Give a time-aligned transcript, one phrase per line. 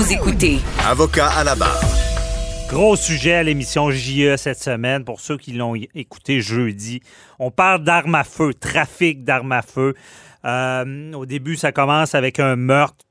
[0.00, 1.78] Vous écoutez Avocat à la barre.
[2.70, 7.02] Gros sujet à l'émission JE cette semaine pour ceux qui l'ont écouté jeudi.
[7.38, 9.92] On parle d'armes à feu, trafic d'armes à feu.
[10.46, 13.04] Euh, au début, ça commence avec un meurtre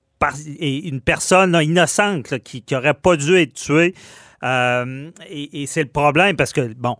[0.57, 3.93] et une personne innocente qui n'aurait pas dû être tuée.
[4.41, 6.97] Euh, et, c'est le problème parce que, bon,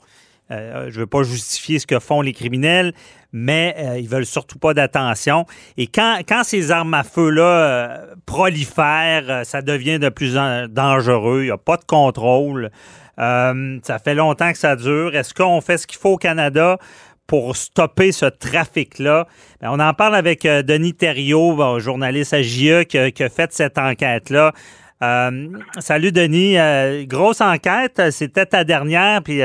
[0.52, 2.94] euh, je ne veux pas justifier ce que font les criminels,
[3.32, 5.46] mais ils veulent surtout pas d'attention.
[5.78, 11.42] Et quand, quand ces armes à feu-là prolifèrent, ça devient de plus en dangereux.
[11.42, 12.72] Il n'y a pas de contrôle.
[13.18, 15.16] ça fait longtemps que ça dure.
[15.16, 16.80] Est-ce qu'on fait ce qu'il faut au Canada
[17.28, 19.28] pour stopper ce trafic-là?
[19.62, 23.78] Ben, on en parle avec euh, Denis Thériault, journaliste à JE, qui a, fait cette
[23.78, 24.54] enquête-là.
[25.02, 25.48] Euh,
[25.80, 29.40] salut Denis, euh, grosse enquête, c'était ta dernière, puis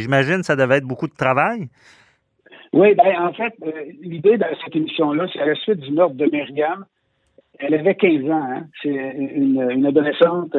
[0.00, 1.68] j'imagine que ça devait être beaucoup de travail.
[2.72, 3.54] Oui, ben en fait,
[4.00, 6.84] l'idée de cette émission-là, c'est à la suite du meurtre de Myriam.
[7.58, 8.66] Elle avait 15 ans, hein.
[8.82, 10.56] c'est une, adolescente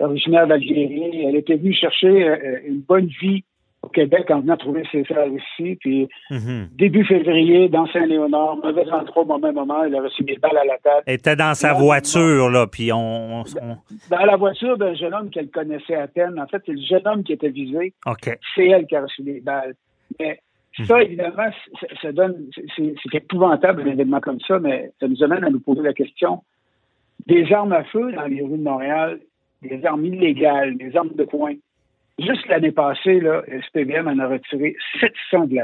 [0.00, 1.24] originaire d'Algérie.
[1.26, 3.44] Elle était venue chercher une bonne vie
[3.82, 5.76] au Québec en venant trouver ses frères ici.
[5.80, 6.68] Puis mhm.
[6.72, 10.64] début février, dans Saint-Léonard, mauvais endroit au même moment, il a reçu des balles à
[10.64, 11.02] la tête.
[11.06, 13.44] Elle était dans sa voiture, là, puis on,
[14.10, 16.38] Dans la voiture d'un jeune homme qu'elle connaissait à peine.
[16.40, 17.94] En fait, c'est le jeune homme qui était visé.
[18.54, 19.74] C'est elle qui a reçu des balles.
[20.18, 20.40] Mais
[20.86, 21.02] ça, mhm.
[21.02, 21.50] évidemment,
[22.02, 22.50] ça, donne...
[22.76, 26.42] C'est épouvantable, un événement comme ça, mais ça nous amène à nous poser la question
[27.26, 29.20] des armes à feu dans les rues de Montréal,
[29.62, 31.54] des armes illégales, des armes de poing
[32.18, 35.58] Juste l'année passée, là, SPVM en a retiré 700 de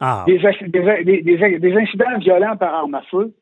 [0.00, 0.24] ah.
[0.26, 0.38] Des,
[1.58, 3.34] des, incidents violents par arme à feu,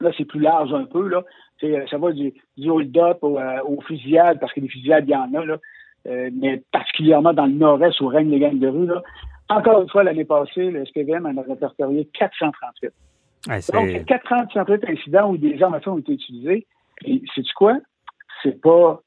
[0.00, 1.22] là, c'est plus large un peu, là.
[1.62, 5.12] Euh, ça va du, du hold-up au, euh, aux fusillades, parce que des fusillades, il
[5.12, 5.56] y en a, là.
[6.06, 9.02] Euh, mais particulièrement dans le nord-est où règnent les gangs de rue, là.
[9.48, 12.92] Encore une fois, l'année passée, le SPVM en a répertorié 438.
[13.72, 16.66] Donc, 438 incidents où des armes à feu ont été utilisées.
[17.04, 17.78] Et c'est quoi?
[18.42, 19.00] C'est pas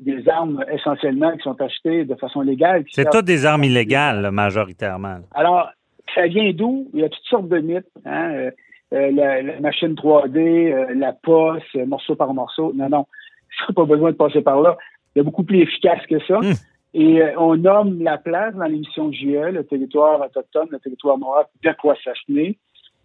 [0.00, 2.84] des armes essentiellement qui sont achetées de façon légale.
[2.90, 5.18] C'est toutes des armes illégales, majoritairement.
[5.34, 5.70] Alors,
[6.14, 6.88] ça vient d'où?
[6.94, 7.86] Il y a toutes sortes de mythes.
[8.04, 8.30] Hein?
[8.32, 8.50] Euh,
[8.92, 12.72] euh, la, machine 3D, euh, la poste, morceau par morceau.
[12.74, 13.06] Non, non,
[13.66, 14.76] ça pas besoin de passer par là.
[15.14, 16.38] Il y a beaucoup plus efficace que ça.
[16.38, 16.54] Hmm.
[16.94, 22.54] Et on nomme la place dans l'émission JE, le territoire autochtone, le territoire noir d'Aquasasne.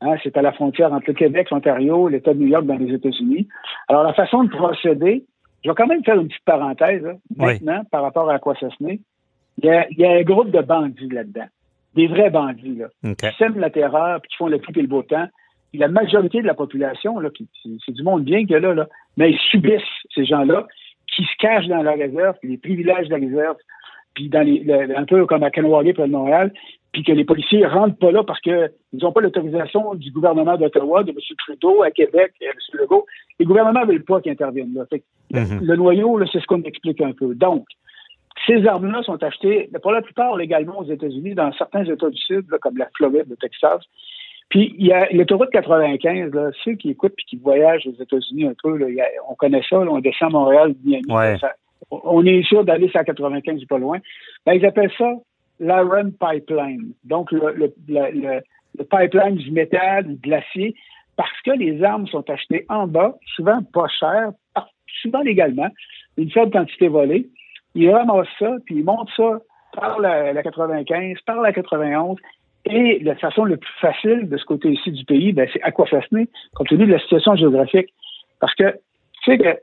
[0.02, 2.94] Hein, c'est à la frontière entre le Québec, l'Ontario, l'État de New York dans les
[2.94, 3.48] États-Unis.
[3.88, 5.26] Alors, la façon de procéder,
[5.68, 7.04] je vais quand même faire une petite parenthèse
[7.36, 9.02] maintenant par rapport à quoi ça se met.
[9.62, 11.48] Il y, a, un groupe de bandits là-dedans.
[11.94, 12.88] Des vrais bandits, là.
[13.16, 15.28] Qui sèment la terreur puis qui font le plus et le beau temps.
[15.74, 17.30] la majorité de la population, là,
[17.86, 19.82] c'est du monde bien que là, là, mais ils subissent
[20.16, 20.68] ces gens-là
[21.14, 23.58] qui se cachent dans la réserve, puis les privilèges de la réserve,
[24.14, 24.64] puis dans les,
[24.96, 26.54] un peu comme à Kanawagé près de Montréal,
[26.92, 31.04] puis que les policiers rentrent pas là parce qu'ils n'ont pas l'autorisation du gouvernement d'Ottawa,
[31.04, 31.18] de M.
[31.38, 32.58] Trudeau à Québec et à M.
[32.74, 33.06] Legault.
[33.40, 34.86] Les gouvernements ne veulent pas qu'ils interviennent là.
[35.32, 35.60] Mhm.
[35.62, 37.36] Le noyau, c'est ce qu'on explique un peu.
[37.36, 37.66] Donc,
[38.46, 42.48] ces armes-là sont achetées, pour la plupart légalement aux États-Unis, dans certains États du Sud,
[42.62, 43.82] comme la Floride, le Texas.
[44.50, 48.46] Puis il y a l'autoroute 95, là, ceux qui écoutent et qui voyagent aux États-Unis
[48.46, 48.88] un peu, là,
[49.30, 51.04] on connaît ça, on descend à Montréal, Miami,
[51.92, 54.00] on est sûr d'aller sur la 95 pas loin.
[54.46, 55.14] Ben, ils appellent ça
[55.60, 57.74] l'Iron Pipeline, donc le,
[58.90, 60.76] pipeline du métal, du glacier,
[61.16, 64.32] parce que les armes sont achetées en bas, souvent pas chères,
[65.02, 65.70] souvent légalement,
[66.18, 67.28] une faible quantité volée.
[67.76, 69.40] Ils ramassent ça, puis ils montent ça
[69.74, 72.18] par la, 95, par la 91,
[72.66, 76.68] et la façon la plus facile de ce côté-ci du pays, ben, c'est Aquafasné, compte
[76.68, 77.94] tenu de la situation géographique.
[78.40, 79.58] Parce que, tu sais que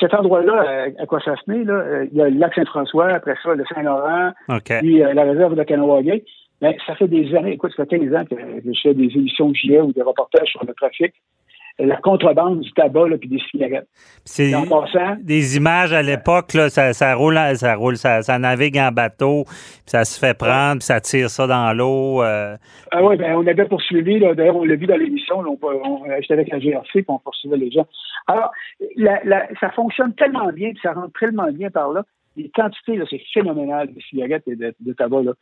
[0.00, 3.34] cet endroit-là, à quoi ça se met, là, il y a le lac Saint-François, après
[3.42, 4.32] ça, le Saint-Laurent,
[4.80, 6.24] puis euh, la réserve de Kanawagé.
[6.60, 9.50] Mais ça fait des années, écoute, ça fait 15 ans que je fais des émissions
[9.50, 11.14] de GIA ou des reportages sur le trafic
[11.78, 13.88] la contrebande du tabac là, puis des cigarettes.
[14.24, 14.52] C'est
[15.20, 19.44] des images à l'époque, là, ça, ça, roule, ça roule, ça, ça, navigue en bateau,
[19.44, 22.22] puis ça se fait prendre, puis ça tire ça dans l'eau.
[22.22, 22.56] Euh.
[22.90, 26.34] Ah oui, ben on avait poursuivi, d'ailleurs on l'a vu dans l'émission, on, on, j'étais
[26.34, 27.86] avec la GRC, puis on poursuivait les gens.
[28.26, 28.50] Alors,
[28.96, 32.02] la, la, ça fonctionne tellement bien, puis ça rentre tellement bien par là
[32.38, 35.22] les quantités, c'est phénoménal de cigarettes et de, tabac.
[35.22, 35.32] Là.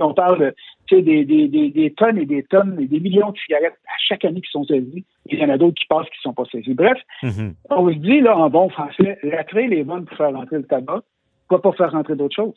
[0.00, 0.52] On parle
[0.90, 4.24] des, des, des, des, tonnes et des tonnes et des millions de cigarettes à chaque
[4.24, 5.04] année qui sont saisies.
[5.26, 6.74] Il y en a d'autres qui passent qui ne sont pas saisies.
[6.74, 7.52] Bref, mm-hmm.
[7.70, 10.64] on se dit, là, en bon français, la traîne est bonne pour faire rentrer le
[10.64, 11.02] tabac,
[11.48, 12.54] pourquoi pas faire rentrer d'autres choses?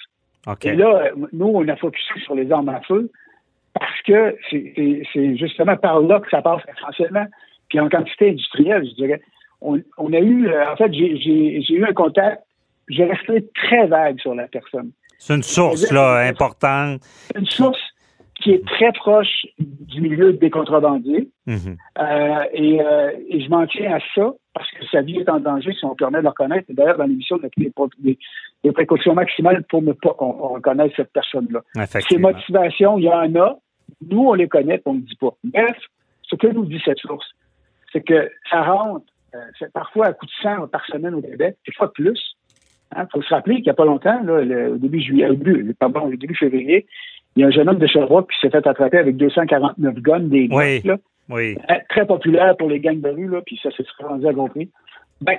[0.63, 3.09] Et là, nous, on a focusé sur les armes à feu
[3.73, 4.37] parce que
[5.13, 7.25] c'est justement par là que ça passe essentiellement.
[7.67, 9.21] Puis en quantité industrielle, je dirais.
[9.61, 12.43] On, on a eu, euh, en fait, j'ai eu un contact
[12.87, 14.91] je resterai très vague sur la personne.
[15.17, 17.01] C'est une source, là, importante.
[17.35, 17.79] Une source
[18.35, 21.29] qui est très proche du milieu des contrebandiers.
[21.47, 21.77] Mhm.
[21.97, 24.33] Euh, euh, et, je m'en tiens à ça.
[24.53, 26.65] parce que sa vie est en danger si on permet de le reconnaître.
[26.69, 27.71] D'ailleurs, dans l'émission, on a pris
[28.63, 31.61] des, précautions maximales pour ne pas qu'on reconnaisse cette personne-là.
[31.85, 33.57] Ces motivations, il y en a.
[34.09, 35.31] Nous, on les connaît, on ne dit pas.
[35.43, 35.77] Bref,
[36.23, 37.25] ce que nous dit cette source,
[37.91, 39.05] c'est que ça rentre
[39.35, 42.34] euh, parfois à coup de sang par semaine au Québec, des fois plus.
[42.93, 45.35] Il hein, faut se rappeler qu'il n'y a pas longtemps, là, au début juillet, au
[45.35, 46.85] début, pardon, au début février,
[47.35, 50.19] il y a un jeune homme de Sherbrooke qui s'est fait attraper avec 249 guns,
[50.19, 50.97] des oui, là,
[51.29, 51.57] oui.
[51.69, 54.69] Euh, très populaire pour les gangs de rue, là, puis ça s'est rendu à compris.
[55.21, 55.37] Ben,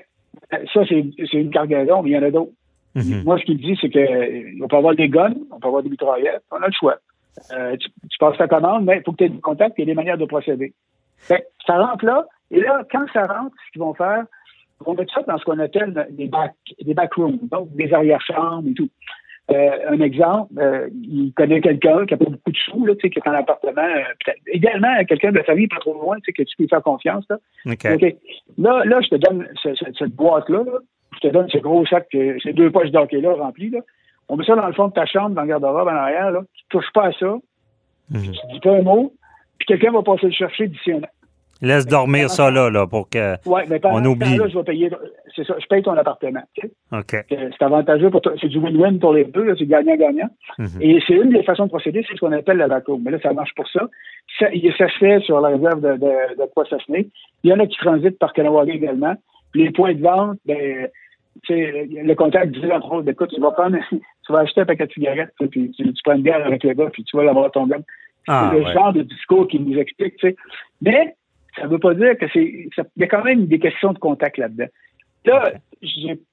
[0.53, 2.53] euh, ça, c'est une cargaison, mais il y en a d'autres.
[2.95, 3.25] Mhm.
[3.25, 6.43] Moi, ce qu'il dit, c'est qu'on peut avoir des guns, on peut avoir des mitraillettes,
[6.51, 6.97] on a le choix.
[7.53, 9.95] Euh, tu, passes ta commande, mais il faut que tu aies du contact et des
[9.95, 10.73] manières de procéder.
[11.29, 14.25] Ben, ça rentre là, et là, quand ça rentre, ce qu'ils vont faire,
[14.85, 18.75] vont mettre ça dans ce qu'on appelle des back, des backrooms, donc des arrière-chambres et
[18.75, 18.89] tout.
[19.53, 23.07] Euh, un exemple, euh, il connaît quelqu'un qui a pas beaucoup de sous, là, qui
[23.07, 26.67] est en appartement, euh, également quelqu'un de la famille pas trop loin, que tu peux
[26.67, 27.25] faire confiance.
[27.31, 27.39] Là.
[27.65, 30.65] Là, là, je te donne cette, boîte-là,
[31.15, 33.71] je te donne ce gros sac, ces deux poches d'hockey-là remplies.
[33.71, 33.81] Là.
[34.29, 36.33] On met ça dans le fond de ta chambre, dans le garde-robe en arrière.
[36.33, 36.41] Là.
[36.53, 37.37] Tu touches pas à ça.
[38.11, 38.33] Mhm.
[38.33, 39.13] Tu dis pas un mot.
[39.59, 41.11] Puis quelqu'un va passer le chercher d'ici un an.
[41.63, 44.37] Laisse dormir ça là, là, pour que ouais, mais on oublie.
[44.37, 44.91] Là, je vais payer,
[45.35, 46.43] c'est ça, je paye ton appartement.
[46.93, 47.17] OK.
[47.29, 48.33] C'est avantageux pour toi.
[48.41, 50.29] C'est du win-win pour les deux, c'est gagnant-gagnant.
[50.59, 50.69] Mhm.
[50.81, 53.01] Et c'est une des façons de procéder, c'est ce qu'on appelle la vacuum.
[53.03, 53.89] Mais là, ça marche pour ça.
[54.39, 57.09] Ça, ça se fait sur la réserve de, de, de Poissassené.
[57.43, 59.15] Il y en a qui transitent par Kanawagé également.
[59.55, 60.89] les points de vente, ben,
[61.49, 64.93] le contact disait entre autres, écoute, tu vas prendre, tu vas acheter un paquet de
[64.93, 67.67] cigarettes, puis tu, tu, prends une bière avec le gars, puis tu vas l'avoir ton
[67.67, 67.79] gars.
[68.29, 70.37] Ah, c'est le genre de discours qui nous explique, tu sais.
[70.83, 71.15] Mais
[71.57, 72.43] ça ne veut pas dire que c'est.
[72.43, 74.67] Il y a quand même des questions de contact là-dedans.
[75.25, 75.53] Là,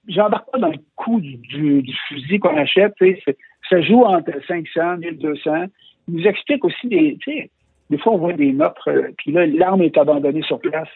[0.08, 2.94] j'embarque pas dans le coût du, fusil qu'on achète.
[3.70, 5.66] Ça joue entre 500 1200.
[6.08, 7.18] Il nous explique aussi des.
[7.90, 10.88] Des fois, on voit des notes, euh, puis là, l'arme est abandonnée sur place.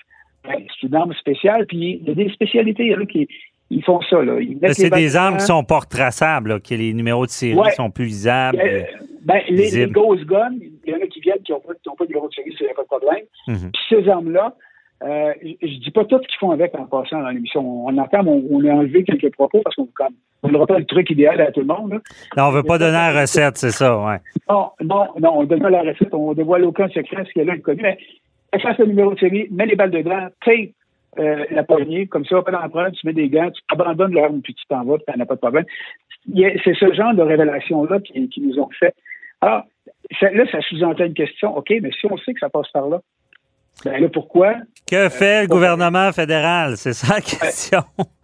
[0.45, 2.85] C'est une arme spéciale, puis il y a des spécialités.
[2.85, 3.27] Il y en a qui
[3.69, 4.23] ils font ça.
[4.23, 4.39] Là.
[4.71, 8.59] c'est des armes qui sont pas retraçables, que les numéros de série sont plus visables.
[8.63, 8.83] Euh,
[9.27, 12.09] ben, les, Ghost Guns, il y en a qui viennent qui n'ont pas, pas, de
[12.09, 13.25] numéro de série, c'est pas de problème.
[13.47, 13.71] Mhm.
[13.74, 14.56] Puis ces armes-là,
[15.03, 17.85] euh, je dis pas tout ce qu'ils font avec en passant dans l'émission.
[17.85, 19.89] On entend, on, on, a enlevé quelques propos parce qu'on
[20.44, 21.91] on ne pas le truc idéal à tout le monde.
[21.91, 22.00] Là.
[22.38, 24.18] Non, on veut pas donner la recette, c'est ça, ouais.
[24.50, 27.50] Non, non, non, on donne pas la recette, on dévoile aucun secret, ce qu'il y
[27.50, 27.81] a là, connu.
[27.81, 27.97] Mais
[28.53, 30.69] efface le numéro de série, mets les balles dedans, tape
[31.19, 34.53] euh, la poignée, comme ça, pas d'empreinte, tu mets des gants, tu abandonnes l'arme, puis
[34.53, 35.65] tu t'en vas, puis t'en as pas de problème.
[36.35, 38.94] C'est ce genre de révélation-là qui, qui, nous ont fait.
[39.42, 39.63] Alors,
[40.22, 41.56] là, ça sous-entend une question.
[41.57, 43.01] OK, mais si on sait que ça passe par là,
[43.86, 44.56] ben là, pourquoi?
[44.89, 46.78] Que fait le gouvernement fédéral?
[46.78, 47.81] C'est ça la question.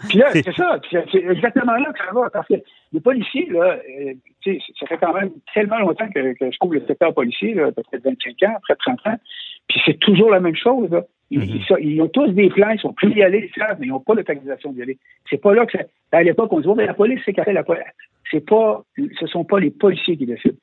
[0.10, 0.80] Puis là, c'est ça.
[0.90, 2.30] C'est exactement là que ça va.
[2.32, 2.56] Parce que
[2.92, 6.86] les policiers, là, euh, ça fait quand même tellement longtemps que, que je trouve le
[6.88, 9.20] secteur policier, peut-être 25 ans, après 30 ans.
[9.68, 10.90] Puis c'est toujours la même chose.
[10.90, 11.04] Là.
[11.30, 14.00] Ils, ont tous des plans, ils sont plus y aller, ils savent, mais ils n'ont
[14.00, 14.98] pas l'autorisation d'y aller.
[15.30, 17.64] C'est pas là que ça, à l'époque, on dit, oh, mais la police, c'est la
[17.64, 17.84] police.
[18.30, 18.84] C'est pas,
[19.20, 20.58] ce sont pas les policiers qui décident.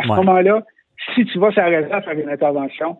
[0.00, 0.62] À ce moment-là,
[1.14, 2.98] si tu vas sur la réserve faire une intervention,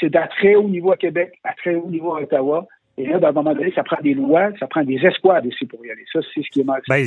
[0.00, 3.18] c'est à très haut niveau à Québec, à très haut niveau à Ottawa, et là,
[3.20, 5.90] à un moment donné, ça prend des lois, ça prend des escouades aussi pour y
[5.90, 6.04] aller.
[6.12, 6.80] Ça, c'est ce qui est mal.
[6.88, 7.04] Ben,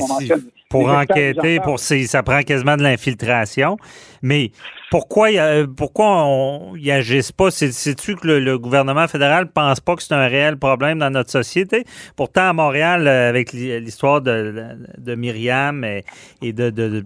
[0.70, 3.78] pour enquêter, pour ça prend quasiment de l'infiltration.
[4.22, 4.52] Mais
[4.92, 5.30] pourquoi,
[5.78, 7.52] pourquoi on y agisse pas?
[7.52, 11.86] C'est-tu que le, gouvernement fédéral pense pas que c'est un réel problème dans notre société?
[12.18, 14.54] Pourtant, à Montréal, euh, avec l'histoire de,
[14.98, 17.04] de, Myriam et, de, de,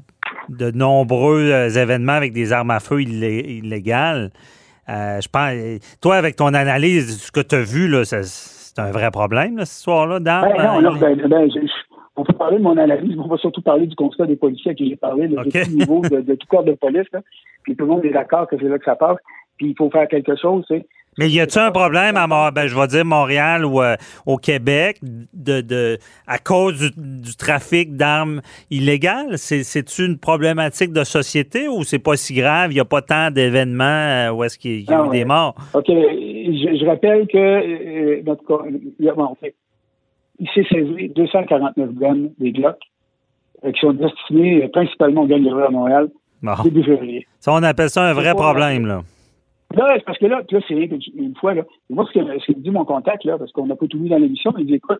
[0.73, 4.31] nombreux euh, événements avec des armes à feu illégales,
[4.89, 8.91] euh, je pense, toi, avec ton analyse, ce que tu as vu, là, c'est un
[8.91, 11.49] vrai problème, là, cette histoire-là, ben, non, ben, ben,
[12.17, 14.71] on peut parler de mon analyse, mais on va surtout parler du constat des policiers
[14.71, 17.07] à qui j'ai parlé, de, tout niveau, de, tout corps de police.
[17.63, 19.17] Puis tout le monde est d'accord que c'est là que ça passe.
[19.57, 20.65] Puis il faut faire quelque chose.
[20.67, 20.83] Tu
[21.17, 24.97] mais y a-t-il un problème à ben, je vais dire Montréal ou euh, au Québec
[25.01, 29.37] de, de à cause du, trafic d'armes illégales?
[29.37, 32.71] C'est une problématique de société ou c'est pas si grave?
[32.71, 35.55] Il n'y a pas tant d'événements euh, où est-ce qu'il y a eu des morts?
[35.73, 35.87] OK.
[35.87, 38.65] Je, rappelle que euh, notre,
[40.39, 42.77] il s'est saisi 249 guns des Glock
[43.63, 46.07] qui sont destinés principalement aux gangs de à Montréal
[46.63, 47.27] début février.
[47.39, 49.01] Ça, on appelle ça un vrai problème, là.
[49.73, 52.85] Là, c'est parce que là, là c'est une fois, là, moi, ce que, dit mon
[52.85, 54.99] contact, là, parce qu'on n'a pas tout vu dans l'émission, il dit, écoute,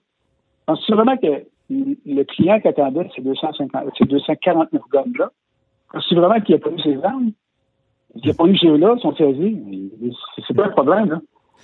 [0.65, 5.31] penses-tu vraiment que le client qui attendait ces 250, ces 249 gommes-là,
[5.91, 7.31] penses-tu vraiment qu'il n'a pas eu ces armes?
[8.15, 9.57] Il n'a pas eu ces là sont saisis.
[10.47, 11.21] C'est pas un problème, là.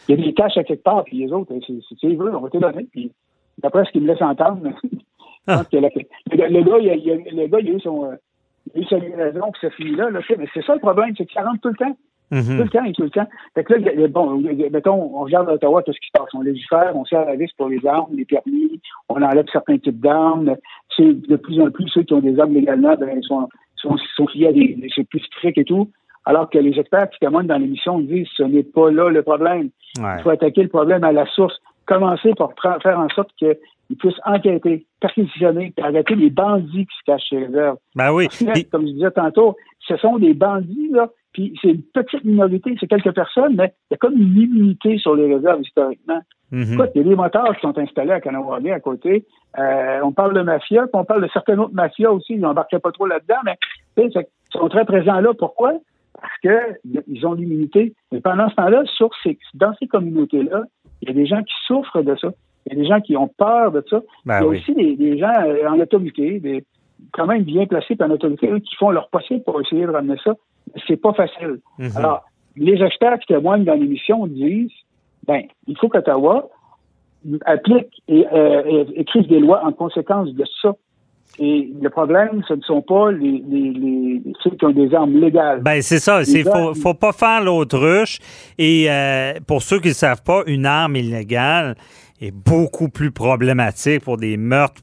[0.07, 2.41] Il y a des caches à quelque part, puis les autres, si tu veux, on
[2.41, 2.87] va te donner.
[2.91, 3.11] Puis,
[3.57, 4.61] d'après ce qu'il me laisse entendre,
[5.47, 8.15] le, gars, a, le gars, il a eu son, euh,
[8.75, 10.19] il a eu sa livraison, puis ça finit là, là.
[10.37, 11.97] Mais c'est ça le problème, c'est ça rentre tout le temps.
[12.31, 12.57] Mm-hmm.
[12.57, 13.27] Tout le temps et tout le temps.
[13.55, 14.41] Fait que là, bon,
[14.71, 16.27] mettons, on regarde à Ottawa tout ce qui se passe.
[16.33, 20.01] On légifère, on sert la vis pour les armes, les permis, on enlève certains types
[20.01, 20.55] d'armes.
[20.95, 24.25] C'est de plus en plus ceux qui ont des armes légalement, ben, sont, sont, sont
[24.25, 25.89] à des, c'est plus strict et tout.
[26.25, 29.69] Alors que les experts qui témoignent dans l'émission disent ce n'est pas là le problème.
[29.97, 31.55] Il faut attaquer le problème à la source.
[31.85, 32.49] Commencer par
[32.83, 33.55] faire en sorte qu'ils
[33.97, 37.77] puissent enquêter, perquisitionner, arrêter les bandits qui se cachent chez les réserves.
[37.95, 38.27] Ben oui.
[38.69, 39.55] comme je disais tantôt,
[39.87, 43.91] ce sont des bandits, là, puis c'est une petite minorité, c'est quelques personnes, mais il
[43.91, 46.19] y a comme une immunité sur les réserves historiquement.
[46.51, 49.23] Écoute, il y a des motards qui sont installés à Kanawagé à côté.
[49.59, 52.33] Euh, on parle de mafia, puis on parle de certaines autres mafias aussi.
[52.33, 53.55] Ils n'embarquaient pas trop là-dedans, mais
[53.97, 54.11] ils
[54.51, 55.31] sont très présents là.
[55.37, 55.73] Pourquoi?
[56.19, 57.93] Parce qu'ils ont l'immunité.
[58.11, 60.63] Mais pendant ce temps-là, sur ces, dans ces communautés-là,
[61.03, 62.29] il y a des gens qui souffrent de ça.
[62.65, 64.01] Il y a des gens qui ont peur de ça.
[64.25, 66.65] Ben il y a aussi des, gens euh, en autorité, des,
[67.13, 70.35] quand même bien placés en autorité, qui font leur possible pour essayer de ramener ça.
[70.87, 71.59] C'est pas facile.
[71.79, 71.91] Mhm.
[71.95, 72.23] Alors,
[72.55, 74.71] les experts qui témoignent dans l'émission disent,
[75.25, 76.49] ben, il faut qu'Ottawa
[77.45, 80.73] applique et euh, écrive des lois en conséquence de ça.
[81.39, 85.61] Et le problème, ce ne sont pas les, les, ceux qui ont des armes légales.
[85.61, 86.21] Ben c'est ça.
[86.23, 88.19] Il faut, faut pas faire l'autruche.
[88.57, 91.75] Et euh, pour ceux qui ne savent pas, une arme illégale,
[92.19, 94.81] est beaucoup plus problématique pour des meurtres,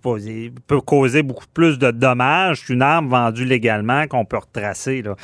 [0.66, 5.02] peut causer beaucoup plus de dommages qu'une arme vendue légalement qu'on peut retracer.
[5.02, 5.16] Là.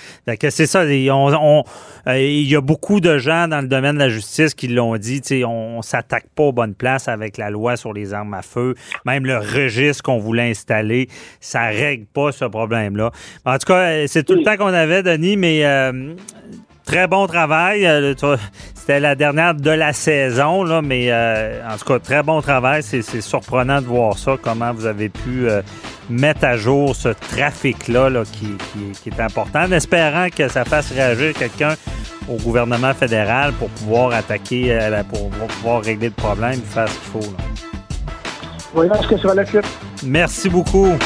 [0.50, 1.64] c'est ça, on,
[2.08, 4.96] euh, il y a beaucoup de gens dans le domaine de la justice qui l'ont
[4.96, 8.42] dit, on, on s'attaque pas aux bonnes places avec la loi sur les armes à
[8.42, 8.74] feu.
[9.06, 11.08] Même le registre qu'on voulait installer,
[11.40, 13.10] ça règle pas ce problème-là.
[13.44, 16.14] En tout cas, c'est tout le temps qu'on avait, Denis, mais euh,
[16.84, 17.86] Très bon travail.
[17.86, 18.14] Euh,
[18.74, 22.82] c'était la dernière de la saison, là, mais euh, en tout cas, très bon travail.
[22.82, 25.62] C'est surprenant de voir ça, comment vous avez pu euh,
[26.08, 31.74] mettre à jour ce trafic-là qui, est important, en espérant que ça fasse réagir quelqu'un
[32.28, 37.22] au gouvernement fédéral pour pouvoir attaquer, pour, pouvoir régler le problème et faire ce qu'il
[37.22, 38.82] faut.
[38.82, 38.98] Là.
[39.08, 39.66] que sur la suite.
[40.04, 40.96] Merci beaucoup.